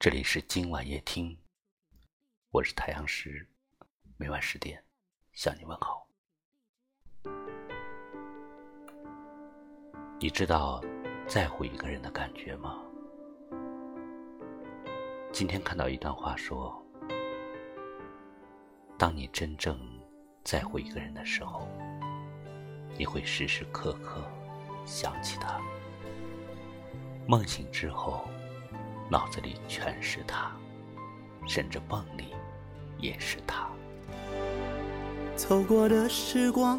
[0.00, 1.36] 这里是今晚夜听，
[2.52, 3.46] 我是太阳石，
[4.16, 4.82] 每晚十点
[5.34, 6.08] 向你问好。
[10.18, 10.82] 你知道
[11.28, 12.82] 在乎一个人的感觉吗？
[15.32, 16.82] 今天看到一段话说：
[18.96, 19.78] 当你真正
[20.42, 21.68] 在乎一个人的时候，
[22.96, 24.24] 你会时时刻刻
[24.86, 25.60] 想起他，
[27.26, 28.26] 梦醒之后。
[29.10, 30.52] 脑子里全是他，
[31.46, 32.26] 甚至梦里
[32.98, 33.68] 也是他。
[35.34, 36.78] 走过的时光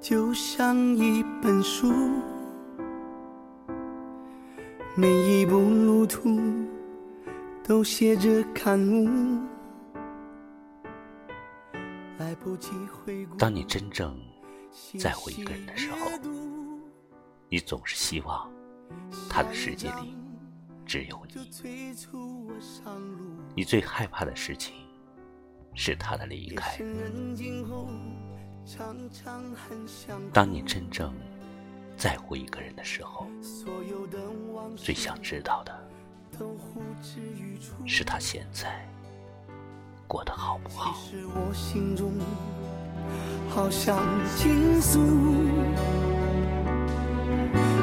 [0.00, 1.92] 就像一本书，
[4.96, 6.40] 每一步路途
[7.62, 9.38] 都写着感悟。
[12.18, 13.36] 来不及回顾。
[13.36, 14.18] 当你真正
[14.98, 15.98] 在乎一个人的时候，
[17.50, 18.50] 你总是希望
[19.28, 20.16] 他的世界里。
[20.84, 21.48] 只有你，
[23.56, 24.74] 你最害怕的事情
[25.74, 26.78] 是他的离开。
[30.32, 31.14] 当你真正
[31.96, 33.26] 在乎一个人的时候，
[34.76, 35.88] 最想知道的
[37.86, 38.86] 是他现在
[40.06, 40.96] 过得好不好。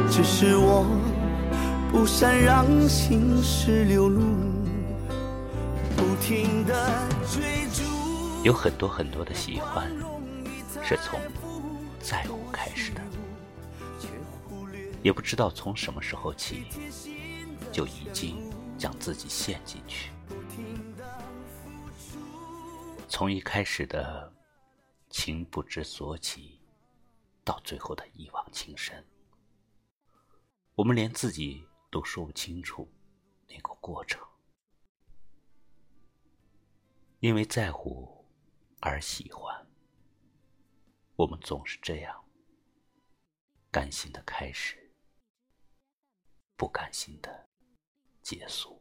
[0.10, 1.19] 只是我。
[1.92, 4.22] 不善让心事流露，
[5.98, 7.84] 不停的追逐。
[8.44, 9.92] 有很多很多的喜欢，
[10.84, 11.20] 是从
[12.00, 13.02] 在乎开始的，
[15.02, 16.66] 也不知道从什么时候起，
[17.72, 18.38] 就已经
[18.78, 20.12] 将自己陷进去。
[23.08, 24.32] 从一开始的
[25.10, 26.60] 情不知所起，
[27.44, 29.04] 到最后的一往情深，
[30.76, 31.66] 我们连自己。
[31.90, 32.88] 都说不清楚
[33.48, 34.22] 那个过程，
[37.20, 38.26] 因为在乎
[38.80, 39.68] 而喜欢，
[41.16, 42.24] 我们总是这样，
[43.72, 44.92] 甘心的开始，
[46.56, 47.50] 不甘心的
[48.22, 48.80] 结束。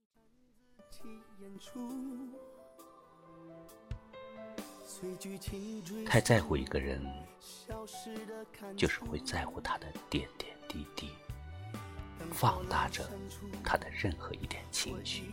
[6.04, 7.00] 太在乎一个人，
[8.76, 11.10] 就是会在乎他的点点滴滴。
[12.40, 13.04] 放大着
[13.64, 15.28] 他的任何一点情绪，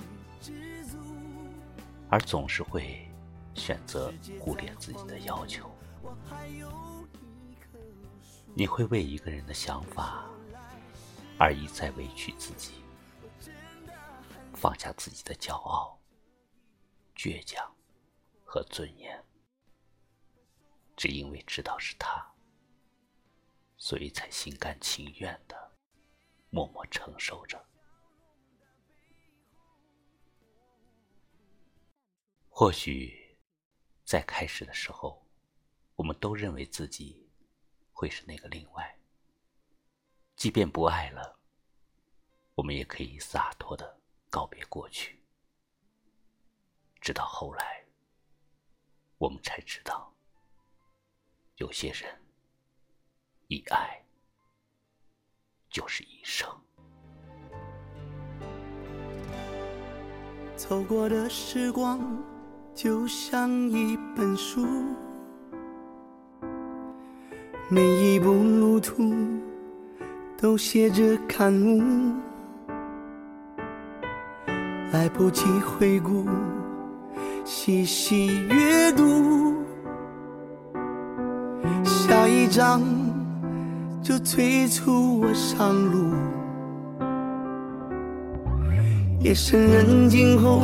[2.09, 3.07] 而总是会
[3.53, 5.69] 选择忽略自己的要求。
[8.55, 10.25] 你会为一个人的想法
[11.38, 12.83] 而一再委屈自己，
[14.55, 15.99] 放下自己的骄傲、
[17.16, 17.72] 倔强
[18.43, 19.23] 和尊严，
[20.97, 22.33] 只因为知道是他，
[23.77, 25.64] 所以才心甘情愿的。
[26.55, 27.61] 默默承受着。
[32.49, 33.38] 或许，
[34.05, 35.21] 在开始的时候，
[35.97, 37.29] 我们都认为自己
[37.91, 38.97] 会是那个另外。
[40.38, 41.38] 即便不爱了，
[42.53, 43.99] 我们也可以洒脱的
[44.29, 45.22] 告别过去。
[47.01, 47.85] 直到后来，
[49.17, 50.16] 我们才知道，
[51.57, 52.17] 有些人
[53.49, 54.04] 一爱。
[55.75, 56.47] 就是一生。
[60.55, 61.99] 走过的时光
[62.73, 64.65] 就像一本书，
[67.67, 69.13] 每一步路途
[70.37, 71.83] 都写着感悟。
[74.93, 76.25] 来不及回顾，
[77.43, 79.53] 细细阅读，
[81.83, 82.81] 下一章。
[84.05, 86.13] 就催促我上路。
[89.19, 90.61] 夜深人静后，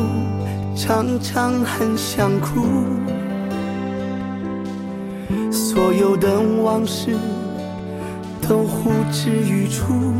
[0.75, 2.68] 常常很想哭。
[5.52, 7.18] 所有的往事
[8.47, 10.13] 都呼之欲出。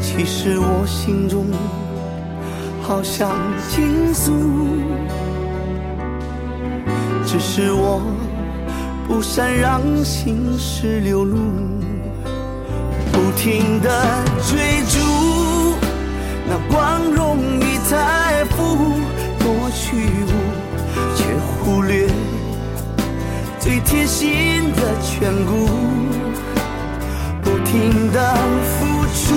[0.00, 1.44] 其实我心中
[2.80, 3.36] 好想
[3.68, 4.32] 倾诉，
[7.26, 8.00] 只是我。
[9.06, 11.36] 不善让心事流露，
[13.12, 14.98] 不停的追逐
[16.48, 18.56] 那光荣与财富，
[19.38, 19.96] 多虚
[20.26, 20.32] 无，
[21.14, 21.24] 却
[21.60, 22.08] 忽略
[23.60, 25.68] 最贴心的眷顾。
[27.42, 29.34] 不停的付出，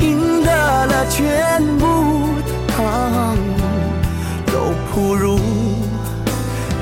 [0.00, 0.50] 赢得
[0.86, 1.84] 了全部，
[4.46, 5.38] 都不如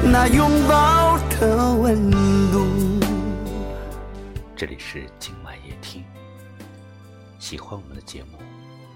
[0.05, 1.08] 那拥抱。
[1.41, 2.11] 的温
[2.51, 2.67] 度。
[4.57, 6.05] 这里是今晚夜听，
[7.39, 8.39] 喜欢我们的节目，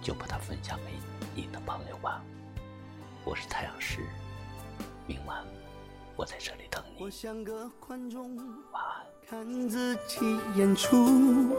[0.03, 0.93] 就把它分享给
[1.37, 2.21] 你的朋友吧。
[3.25, 4.01] 我是太阳石，
[5.07, 5.39] 明晚
[6.17, 7.05] 我在这里等你。
[7.05, 8.37] 我像个观众，
[8.73, 9.07] 晚安。
[9.31, 10.19] 看自己
[10.57, 11.55] 演出，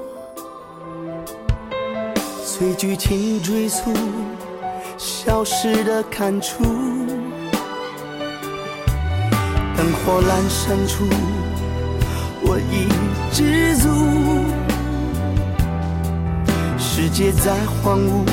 [2.44, 3.94] 随剧情追溯，
[4.98, 6.64] 消失的看出，
[9.84, 11.04] 灯火阑珊处，
[12.42, 12.88] 我已
[13.34, 13.90] 知足。
[16.80, 18.24] 世界再荒芜，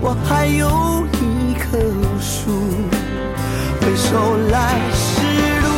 [0.00, 1.78] 我还有一棵
[2.18, 2.50] 树。
[3.80, 5.22] 回首来时
[5.62, 5.68] 路，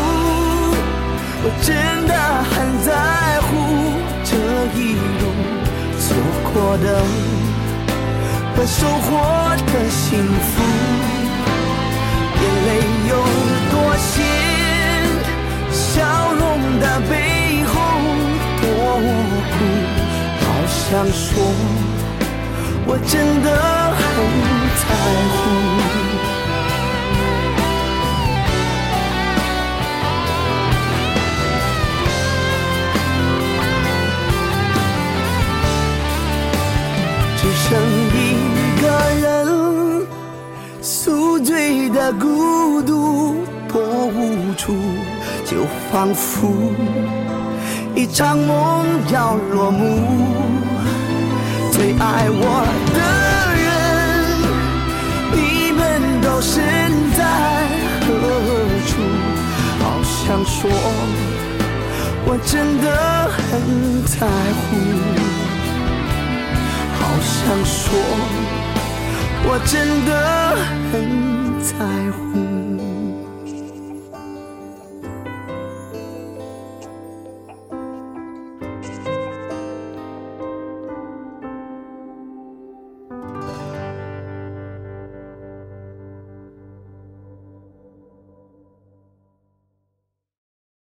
[1.44, 1.76] 我真
[2.08, 2.14] 的
[2.48, 3.50] 很在乎
[4.24, 4.32] 这
[4.74, 5.22] 一路
[6.00, 6.16] 错
[6.54, 6.86] 过的
[8.56, 9.10] 和收获
[9.66, 10.71] 的幸福。
[22.94, 23.48] 我真的
[23.96, 24.04] 很
[24.76, 24.84] 在
[25.32, 25.34] 乎。
[37.38, 37.70] 只剩
[38.12, 38.14] 一
[38.82, 38.84] 个
[39.22, 39.26] 人，
[40.82, 43.36] 宿醉的孤独
[43.72, 44.76] 多无助，
[45.46, 46.52] 就仿佛
[47.94, 50.61] 一场梦要落幕。
[60.62, 60.70] 说，
[62.24, 62.86] 我真的
[63.28, 63.40] 很
[64.06, 64.14] 在
[64.60, 64.62] 乎。
[66.94, 67.34] 好想
[67.66, 67.90] 说，
[69.44, 69.74] 我真
[70.06, 70.10] 的
[70.92, 70.94] 很
[71.60, 71.74] 在
[72.12, 72.51] 乎。